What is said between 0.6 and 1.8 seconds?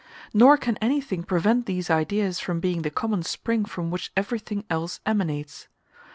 anything prevent